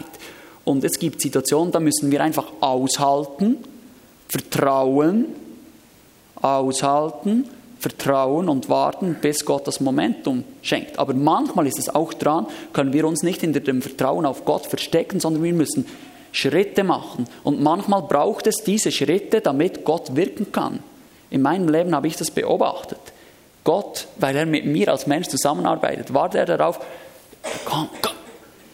[0.64, 3.58] Und es gibt Situationen, da müssen wir einfach aushalten,
[4.30, 5.26] vertrauen,
[6.36, 7.46] aushalten,
[7.80, 10.98] vertrauen und warten, bis Gott das Momentum schenkt.
[11.00, 14.66] Aber manchmal ist es auch dran, können wir uns nicht hinter dem Vertrauen auf Gott
[14.66, 15.86] verstecken, sondern wir müssen
[16.32, 17.28] Schritte machen.
[17.44, 20.80] Und manchmal braucht es diese Schritte, damit Gott wirken kann.
[21.30, 23.00] In meinem Leben habe ich das beobachtet.
[23.64, 26.80] Gott, weil er mit mir als Mensch zusammenarbeitet, wartet er darauf,
[27.66, 28.14] komm, komm,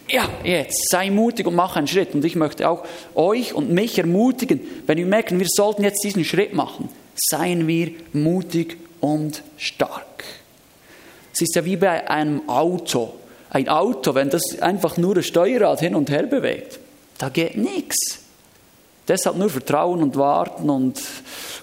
[0.08, 2.14] ja, jetzt, sei mutig und mach einen Schritt.
[2.14, 6.24] Und ich möchte auch euch und mich ermutigen, wenn wir merken, wir sollten jetzt diesen
[6.24, 10.24] Schritt machen, seien wir mutig und stark.
[11.34, 13.12] Es ist ja wie bei einem Auto.
[13.50, 16.78] Ein Auto, wenn das einfach nur das Steuerrad hin und her bewegt,
[17.18, 18.20] da geht nichts.
[19.06, 20.98] Deshalb nur vertrauen und warten und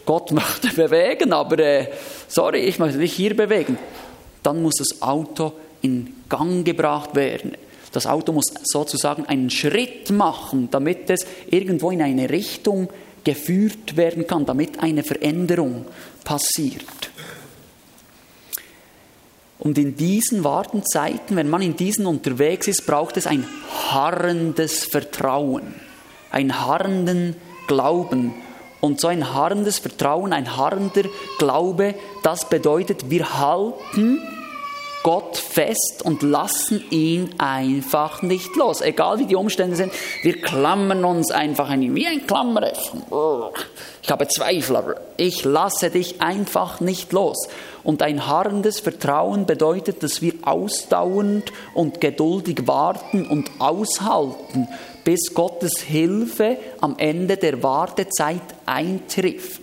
[0.05, 1.87] Gott möchte bewegen, aber äh,
[2.27, 3.79] sorry, ich möchte dich hier bewegen.
[4.43, 7.53] Dann muss das Auto in Gang gebracht werden.
[7.91, 12.87] Das Auto muss sozusagen einen Schritt machen, damit es irgendwo in eine Richtung
[13.23, 15.85] geführt werden kann, damit eine Veränderung
[16.23, 17.10] passiert.
[19.61, 23.45] Und in diesen Wartenzeiten, wenn man in diesen unterwegs ist, braucht es ein
[23.91, 25.75] harrendes Vertrauen,
[26.31, 27.35] ein harrenden
[27.67, 28.33] Glauben.
[28.79, 31.03] Und so ein harrendes Vertrauen, ein harrender
[31.37, 31.93] Glaube,
[32.23, 34.19] das bedeutet, wir halten
[35.03, 38.81] Gott fest und lassen ihn einfach nicht los.
[38.81, 42.93] Egal wie die Umstände sind, wir klammern uns einfach an ihn, wie ein Klammerf.
[44.03, 47.47] Ich habe Zweifel, aber ich lasse dich einfach nicht los.
[47.83, 54.67] Und ein harrendes Vertrauen bedeutet, dass wir ausdauernd und geduldig warten und aushalten,
[55.03, 59.61] bis Gottes Hilfe am Ende der Wartezeit eintrifft.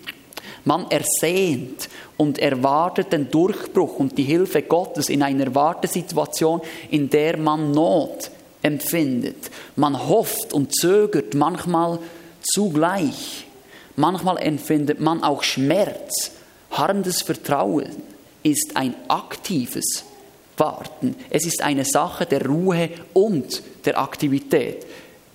[0.64, 7.36] Man ersehnt und erwartet den Durchbruch und die Hilfe Gottes in einer Wartesituation, in der
[7.36, 8.30] man Not
[8.62, 9.50] empfindet.
[9.76, 11.98] Man hofft und zögert manchmal
[12.42, 13.46] zugleich.
[13.96, 16.32] Manchmal empfindet man auch Schmerz.
[16.70, 17.96] Harrendes Vertrauen
[18.42, 20.04] ist ein aktives
[20.56, 21.16] Warten.
[21.30, 24.86] Es ist eine Sache der Ruhe und der Aktivität.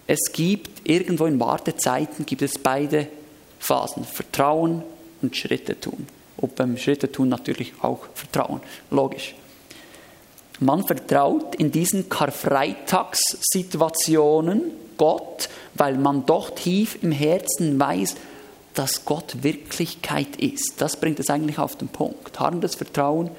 [0.06, 3.08] Es gibt irgendwo in Wartezeiten gibt es beide
[3.60, 4.04] Phasen.
[4.04, 4.84] Vertrauen
[5.24, 6.06] und Schritte tun.
[6.38, 9.34] Und beim Schritte tun natürlich auch Vertrauen, logisch.
[10.60, 18.16] Man vertraut in diesen Karfreitagssituationen Gott, weil man doch tief im Herzen weiß,
[18.74, 20.76] dass Gott Wirklichkeit ist.
[20.78, 22.40] Das bringt es eigentlich auf den Punkt.
[22.40, 23.30] Harrendes Vertrauen,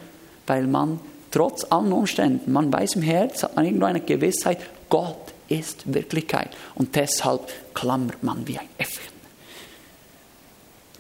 [0.47, 5.35] weil man trotz allen Umständen, man weiß im Herz, hat man irgendwo eine Gewissheit, Gott
[5.49, 6.51] ist Wirklichkeit.
[6.75, 9.13] Und deshalb klammert man wie ein Äffchen.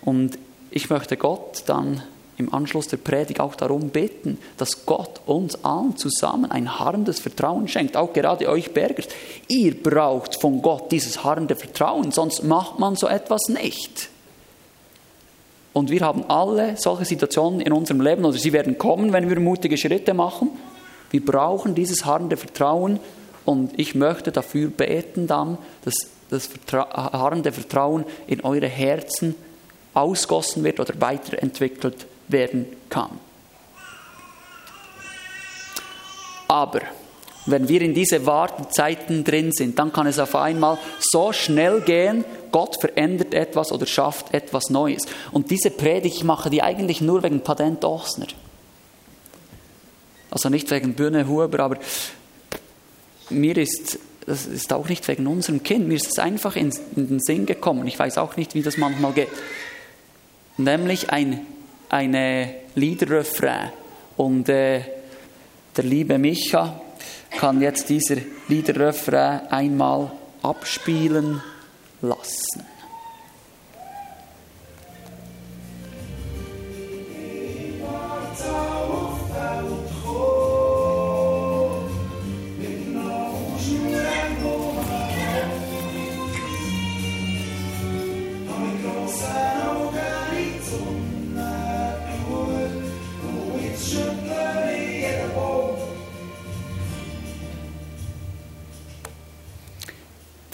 [0.03, 0.38] Und
[0.74, 2.02] ich möchte Gott dann
[2.37, 7.68] im Anschluss der Predigt auch darum bitten, dass Gott uns allen zusammen ein harrendes Vertrauen
[7.68, 9.06] schenkt, auch gerade euch Bergers.
[9.46, 14.08] Ihr braucht von Gott dieses harrende Vertrauen, sonst macht man so etwas nicht.
[15.72, 19.38] Und wir haben alle solche Situationen in unserem Leben, oder sie werden kommen, wenn wir
[19.38, 20.50] mutige Schritte machen.
[21.12, 22.98] Wir brauchen dieses harrende Vertrauen
[23.44, 25.94] und ich möchte dafür beten dann, dass
[26.30, 29.37] das harrende Vertrauen in eure Herzen
[29.94, 33.11] ausgossen wird oder weiterentwickelt werden kann.
[36.48, 36.83] Aber
[37.46, 42.24] wenn wir in diese Wartezeiten drin sind, dann kann es auf einmal so schnell gehen,
[42.50, 45.02] Gott verändert etwas oder schafft etwas Neues.
[45.33, 48.28] Und diese Predigt, mache die eigentlich nur wegen Patent Ochsner.
[50.30, 51.78] Also nicht wegen Bühne Huber, aber
[53.30, 57.09] mir ist, das ist auch nicht wegen unserem Kind, mir ist es einfach in, in
[57.09, 57.87] den Sinn gekommen.
[57.87, 59.28] Ich weiß auch nicht, wie das manchmal geht
[60.56, 61.46] nämlich ein
[61.94, 63.70] eine Liederrefrain.
[64.16, 64.80] Und äh,
[65.76, 66.80] der liebe Micha
[67.38, 68.16] kann jetzt dieser
[68.48, 70.10] Liederrefrain einmal
[70.42, 71.40] abspielen
[72.02, 72.73] lassen.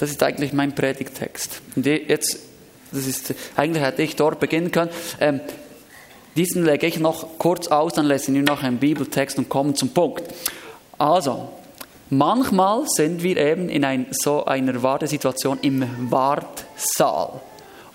[0.00, 1.60] Das ist eigentlich mein Predigtext.
[1.76, 2.38] Und jetzt,
[2.90, 4.90] das ist, eigentlich hätte ich dort beginnen können.
[5.20, 5.40] Ähm,
[6.36, 9.90] Diesen lege ich noch kurz aus, dann lese ich noch einen Bibeltext und komme zum
[9.90, 10.22] Punkt.
[10.96, 11.48] Also,
[12.08, 17.40] manchmal sind wir eben in ein, so einer Wartesituation im Wartsaal.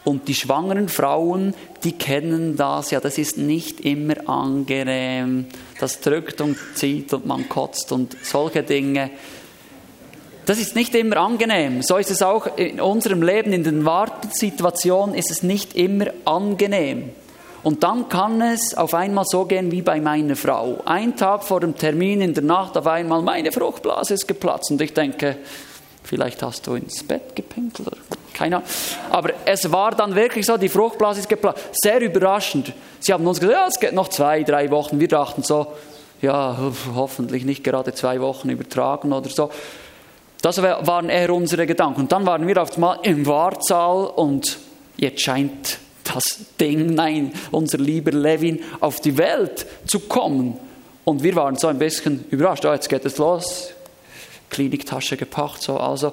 [0.03, 5.47] Und die schwangeren Frauen, die kennen das ja, das ist nicht immer angenehm.
[5.79, 9.11] Das drückt und zieht und man kotzt und solche Dinge.
[10.45, 11.81] Das ist nicht immer angenehm.
[11.81, 17.09] So ist es auch in unserem Leben, in den Wartesituationen ist es nicht immer angenehm.
[17.63, 20.81] Und dann kann es auf einmal so gehen wie bei meiner Frau.
[20.85, 24.69] Ein Tag vor dem Termin in der Nacht auf einmal, meine Fruchtblase ist geplatzt.
[24.69, 25.37] Und ich denke,
[26.03, 27.97] vielleicht hast du ins Bett gepinkelt oder
[28.35, 28.69] keine Ahnung.
[29.09, 31.63] Aber es war dann wirklich so, die Fruchtblase ist geplatzt.
[31.71, 32.71] Sehr überraschend.
[32.99, 34.99] Sie haben uns gesagt, ja, es geht noch zwei, drei Wochen.
[34.99, 35.65] Wir dachten so,
[36.21, 36.55] ja,
[36.93, 39.49] hoffentlich nicht gerade zwei Wochen übertragen oder so.
[40.45, 42.01] Das waren eher unsere Gedanken.
[42.01, 44.59] Und dann waren wir auf einmal im Wartsaal und
[44.95, 46.23] jetzt scheint das
[46.59, 50.59] Ding, nein, unser lieber Levin, auf die Welt zu kommen.
[51.03, 53.71] Und wir waren so ein bisschen überrascht, oh, jetzt geht es los,
[54.51, 56.11] Kliniktasche gepackt, so, also,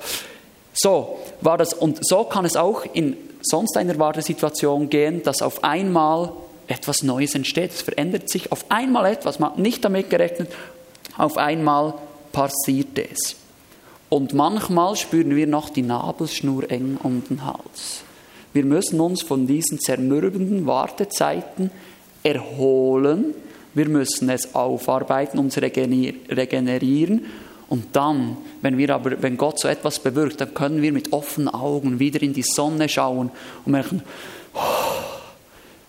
[0.73, 1.75] so war das.
[1.75, 6.33] Und so kann es auch in sonst einer Wartesituation gehen, dass auf einmal
[6.69, 7.73] etwas Neues entsteht.
[7.73, 10.51] Es verändert sich auf einmal etwas, man hat nicht damit gerechnet,
[11.19, 11.93] auf einmal
[12.33, 13.42] passiert es.
[14.13, 18.03] Und manchmal spüren wir noch die Nabelschnur eng um den Hals.
[18.53, 21.71] Wir müssen uns von diesen zermürbenden Wartezeiten
[22.23, 23.33] erholen.
[23.73, 27.25] Wir müssen es aufarbeiten, uns regenerieren.
[27.71, 31.49] Und dann, wenn wir aber, wenn Gott so etwas bewirkt, dann können wir mit offenen
[31.49, 33.31] Augen wieder in die Sonne schauen
[33.65, 34.03] und merken,
[34.53, 34.59] oh,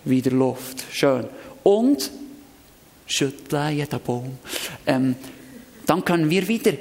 [0.06, 1.26] wieder Luft, schön.
[1.64, 2.10] Und
[3.06, 4.38] schüttle jeder Baum.
[4.88, 5.16] Ähm,
[5.86, 6.72] dann können wir wieder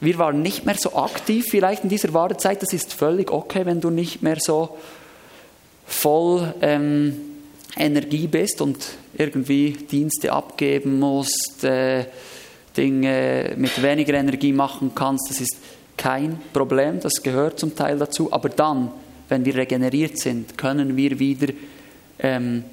[0.00, 2.62] wir waren nicht mehr so aktiv vielleicht in dieser Wartezeit.
[2.62, 4.78] Das ist völlig okay, wenn du nicht mehr so
[5.86, 7.16] voll ähm,
[7.76, 8.78] Energie bist und
[9.16, 12.06] irgendwie Dienste abgeben musst, äh,
[12.76, 15.56] Dinge mit weniger Energie machen kannst, das ist
[15.96, 18.32] kein Problem, das gehört zum Teil dazu.
[18.32, 18.92] Aber dann,
[19.28, 21.52] wenn wir regeneriert sind, können wir wieder
[22.20, 22.64] ähm,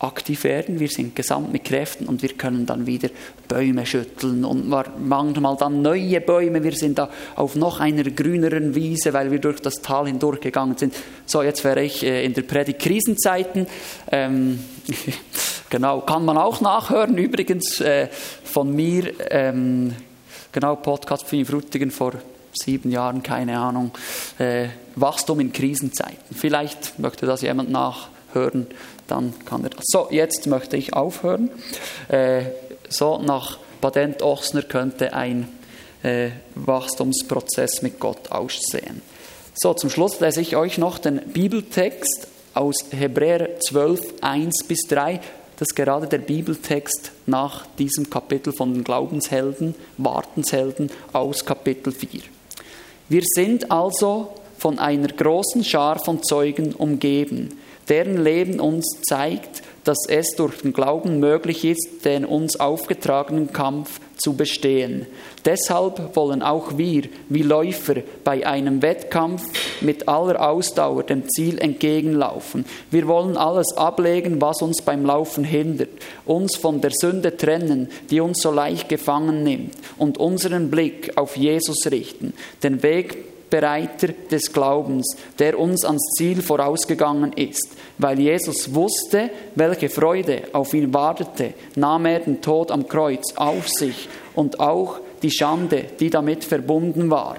[0.00, 3.10] aktiv werden, wir sind gesamt mit Kräften und wir können dann wieder
[3.48, 6.64] Bäume schütteln und manchmal dann neue Bäume.
[6.64, 10.76] Wir sind da auf noch einer grüneren Wiese, weil wir durch das Tal hindurch gegangen
[10.78, 10.94] sind.
[11.26, 13.66] So, jetzt wäre ich äh, in der Predigt Krisenzeiten.
[14.10, 14.60] Ähm,
[15.70, 18.08] genau, kann man auch nachhören übrigens äh,
[18.42, 19.12] von mir.
[19.30, 19.94] Ähm,
[20.50, 22.12] genau, Podcast für Frutigen vor
[22.54, 23.90] sieben Jahren, keine Ahnung.
[24.38, 26.34] Äh, Wachstum in Krisenzeiten.
[26.34, 28.66] Vielleicht möchte das jemand nachhören
[29.10, 29.84] dann kann er das.
[29.86, 31.50] So, jetzt möchte ich aufhören.
[32.08, 32.42] Äh,
[32.88, 35.48] so nach Patent Ochsner könnte ein
[36.02, 39.02] äh, Wachstumsprozess mit Gott aussehen.
[39.54, 45.20] So, zum Schluss lese ich euch noch den Bibeltext aus Hebräer 12, 1 bis 3.
[45.58, 52.20] Das ist gerade der Bibeltext nach diesem Kapitel von den Glaubenshelden, Wartenshelden aus Kapitel 4.
[53.08, 57.59] Wir sind also von einer großen Schar von Zeugen umgeben
[57.90, 64.00] deren Leben uns zeigt, dass es durch den Glauben möglich ist, den uns aufgetragenen Kampf
[64.16, 65.06] zu bestehen.
[65.44, 69.42] Deshalb wollen auch wir, wie Läufer, bei einem Wettkampf
[69.80, 72.66] mit aller Ausdauer dem Ziel entgegenlaufen.
[72.90, 75.88] Wir wollen alles ablegen, was uns beim Laufen hindert,
[76.26, 81.36] uns von der Sünde trennen, die uns so leicht gefangen nimmt, und unseren Blick auf
[81.36, 87.76] Jesus richten, den Weg Wegbereiter des Glaubens, der uns ans Ziel vorausgegangen ist.
[87.98, 93.68] Weil Jesus wusste, welche Freude auf ihn wartete, nahm er den Tod am Kreuz auf
[93.68, 97.36] sich und auch die Schande, die damit verbunden war,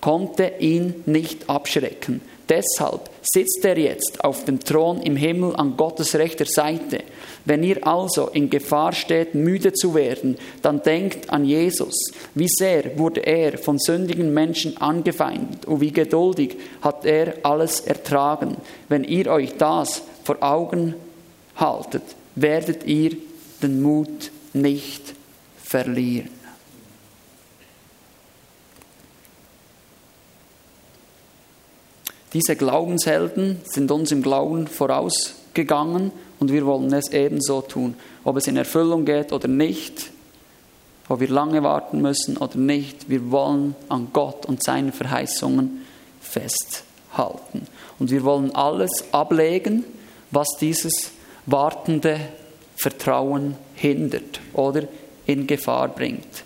[0.00, 2.22] konnte ihn nicht abschrecken.
[2.48, 7.00] Deshalb sitzt er jetzt auf dem Thron im Himmel an Gottes rechter Seite.
[7.44, 11.94] Wenn ihr also in Gefahr steht, müde zu werden, dann denkt an Jesus.
[12.34, 18.56] Wie sehr wurde er von sündigen Menschen angefeindet und wie geduldig hat er alles ertragen.
[18.88, 20.94] Wenn ihr euch das vor Augen
[21.56, 22.02] haltet,
[22.34, 23.16] werdet ihr
[23.62, 25.14] den Mut nicht
[25.62, 26.39] verlieren.
[32.32, 37.94] Diese Glaubenshelden sind uns im Glauben vorausgegangen und wir wollen es ebenso tun.
[38.22, 40.10] Ob es in Erfüllung geht oder nicht,
[41.08, 45.84] ob wir lange warten müssen oder nicht, wir wollen an Gott und seinen Verheißungen
[46.20, 47.66] festhalten.
[47.98, 49.84] Und wir wollen alles ablegen,
[50.30, 51.10] was dieses
[51.46, 52.20] wartende
[52.76, 54.84] Vertrauen hindert oder
[55.26, 56.44] in Gefahr bringt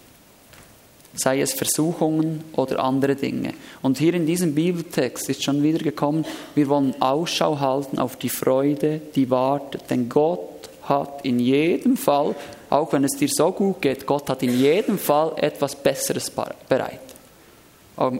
[1.15, 3.55] sei es Versuchungen oder andere Dinge.
[3.83, 8.29] Und hier in diesem Bibeltext ist schon wieder gekommen, wir wollen Ausschau halten auf die
[8.29, 10.41] Freude, die wartet, denn Gott
[10.83, 12.35] hat in jedem Fall,
[12.71, 17.01] auch wenn es dir so gut geht, Gott hat in jedem Fall etwas Besseres bereit.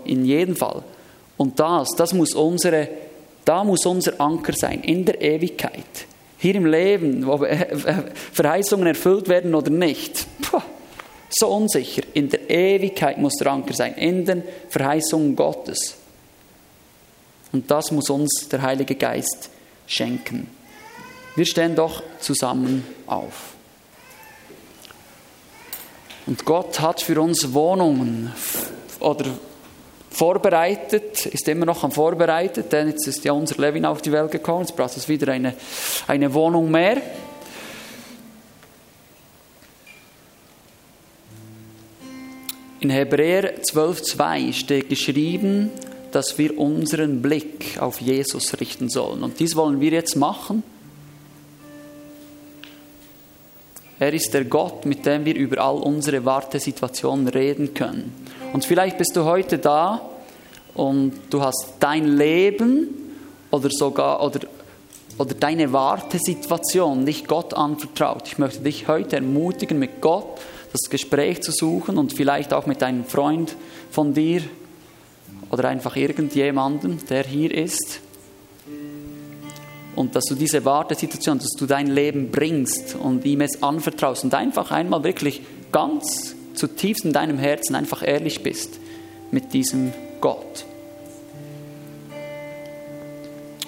[0.05, 0.83] In jedem Fall.
[1.37, 2.89] Und das, das muss unsere,
[3.45, 6.07] da muss unser Anker sein, in der Ewigkeit.
[6.39, 7.39] Hier im Leben, wo
[8.33, 10.27] Verheißungen erfüllt werden oder nicht.
[10.43, 10.61] Puh,
[11.39, 12.03] so unsicher.
[12.15, 15.97] In der Ewigkeit muss der Anker sein, in den Verheißungen Gottes.
[17.53, 19.51] Und das muss uns der Heilige Geist
[19.87, 20.49] schenken.
[21.37, 23.55] Wir stehen doch zusammen auf.
[26.27, 28.33] Und Gott hat für uns Wohnungen
[29.01, 29.27] oder
[30.11, 34.31] vorbereitet, ist immer noch am Vorbereitet, denn jetzt ist ja unser Levin auf die Welt
[34.31, 35.55] gekommen, jetzt braucht es wieder eine,
[36.07, 37.03] eine Wohnung mehr.
[42.81, 45.71] In Hebräer 12,2 steht geschrieben,
[46.13, 49.23] dass wir unseren Blick auf Jesus richten sollen.
[49.23, 50.63] Und dies wollen wir jetzt machen.
[53.99, 58.13] Er ist der Gott, mit dem wir über all unsere Wartesituationen reden können.
[58.53, 60.01] Und vielleicht bist du heute da
[60.75, 62.89] und du hast dein Leben
[63.51, 64.41] oder sogar oder,
[65.17, 68.27] oder deine Wartesituation nicht Gott anvertraut.
[68.27, 70.41] Ich möchte dich heute ermutigen, mit Gott
[70.75, 73.55] das Gespräch zu suchen und vielleicht auch mit einem Freund
[73.93, 74.43] von dir
[75.51, 78.01] oder einfach irgendjemandem, der hier ist.
[79.95, 84.35] Und dass du diese Wartesituation, dass du dein Leben bringst und ihm es anvertraust und
[84.35, 88.81] einfach einmal wirklich ganz zutiefst in deinem Herzen einfach ehrlich bist
[89.31, 90.65] mit diesem Gott.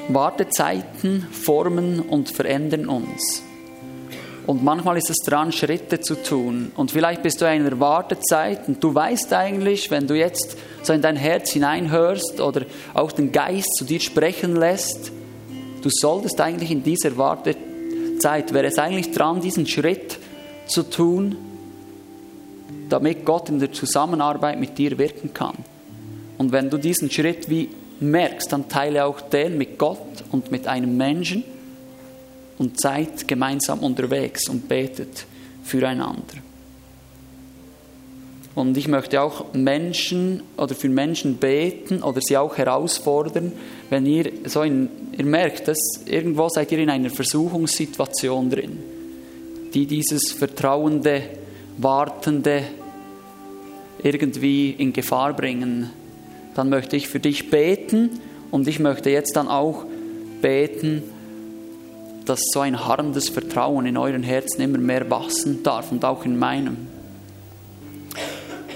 [0.08, 3.45] Wartezeiten formen und verändern uns.
[4.46, 6.70] Und manchmal ist es dran, Schritte zu tun.
[6.76, 10.92] Und vielleicht bist du in einer Wartezeit und du weißt eigentlich, wenn du jetzt so
[10.92, 12.62] in dein Herz hineinhörst oder
[12.94, 15.10] auch den Geist zu dir sprechen lässt,
[15.82, 20.18] du solltest eigentlich in dieser Wartezeit, wäre es eigentlich dran, diesen Schritt
[20.66, 21.36] zu tun,
[22.88, 25.56] damit Gott in der Zusammenarbeit mit dir wirken kann.
[26.38, 29.98] Und wenn du diesen Schritt wie merkst, dann teile auch den mit Gott
[30.30, 31.42] und mit einem Menschen
[32.58, 35.26] und seid gemeinsam unterwegs und betet
[35.64, 36.46] füreinander.
[38.54, 43.52] Und ich möchte auch Menschen oder für Menschen beten oder sie auch herausfordern,
[43.90, 45.76] wenn ihr so in, ihr merkt, dass
[46.06, 48.78] irgendwo seid ihr in einer Versuchungssituation drin,
[49.74, 51.22] die dieses vertrauende,
[51.76, 52.62] wartende
[54.02, 55.90] irgendwie in Gefahr bringen,
[56.54, 58.08] dann möchte ich für dich beten
[58.50, 59.84] und ich möchte jetzt dann auch
[60.40, 61.02] beten,
[62.26, 66.38] dass so ein harrendes Vertrauen in euren Herzen immer mehr wachsen darf und auch in
[66.38, 66.76] meinem.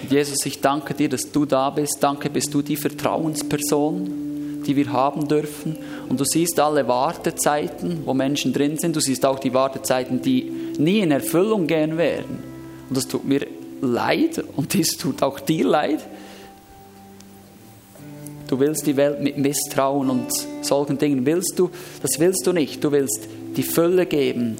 [0.08, 1.98] Jesus, ich danke dir, dass du da bist.
[2.00, 5.76] Danke, bist du die Vertrauensperson, die wir haben dürfen.
[6.08, 8.96] Und du siehst alle Wartezeiten, wo Menschen drin sind.
[8.96, 12.42] Du siehst auch die Wartezeiten, die nie in Erfüllung gehen werden.
[12.88, 13.46] Und das tut mir
[13.80, 16.00] leid und das tut auch dir leid.
[18.48, 20.26] Du willst die Welt mit Misstrauen und
[20.62, 21.70] solchen Dingen willst du,
[22.02, 22.82] das willst du nicht.
[22.82, 24.56] Du willst die Fülle geben.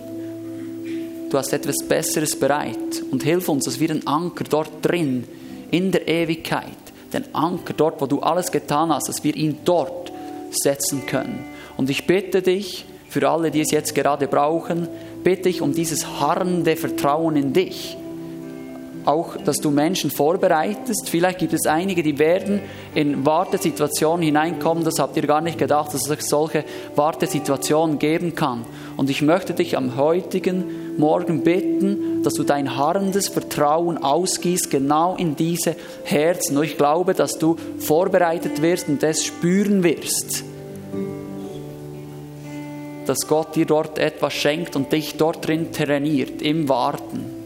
[1.31, 5.25] Du hast etwas Besseres bereit und hilf uns, dass wir den Anker dort drin,
[5.71, 6.65] in der Ewigkeit,
[7.13, 10.13] den Anker dort, wo du alles getan hast, dass wir ihn dort
[10.51, 11.45] setzen können.
[11.77, 14.89] Und ich bitte dich, für alle, die es jetzt gerade brauchen,
[15.25, 17.97] bitte ich um dieses harrende Vertrauen in dich
[19.05, 21.09] auch, dass du Menschen vorbereitest.
[21.09, 22.61] Vielleicht gibt es einige, die werden
[22.95, 24.85] in Wartesituationen hineinkommen.
[24.85, 26.65] Das habt ihr gar nicht gedacht, dass es solche
[26.97, 28.65] Wartesituationen geben kann.
[28.97, 35.17] Und ich möchte dich am heutigen Morgen bitten, dass du dein harrendes Vertrauen ausgießt, genau
[35.17, 35.75] in diese
[36.05, 36.59] Herzen.
[36.59, 40.45] Und ich glaube, dass du vorbereitet wirst und das spüren wirst.
[43.07, 47.40] Dass Gott dir dort etwas schenkt und dich dort drin trainiert, im Warten.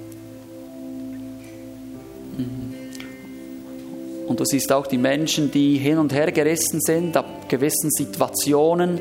[4.27, 9.01] Und du siehst auch die Menschen, die hin und her gerissen sind, ab gewissen Situationen,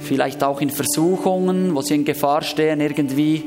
[0.00, 3.44] vielleicht auch in Versuchungen, wo sie in Gefahr stehen, irgendwie,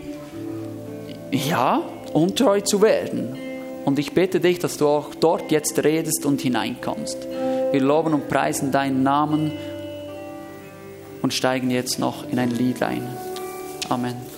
[1.32, 1.82] ja,
[2.14, 3.38] untreu zu werden.
[3.86, 7.18] Und ich bitte dich, dass du auch dort jetzt redest und hineinkommst.
[7.72, 9.51] Wir loben und preisen deinen Namen
[11.22, 13.03] und steigen jetzt noch in ein Lied ein.
[13.89, 14.28] Amen.